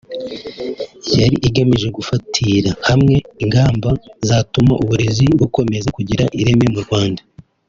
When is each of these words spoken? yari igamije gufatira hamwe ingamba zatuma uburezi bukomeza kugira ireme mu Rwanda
yari 1.17 1.35
igamije 1.47 1.87
gufatira 1.97 2.69
hamwe 2.87 3.15
ingamba 3.43 3.89
zatuma 4.27 4.73
uburezi 4.83 5.25
bukomeza 5.39 5.87
kugira 5.97 6.23
ireme 6.39 6.65
mu 6.73 6.81
Rwanda 6.87 7.21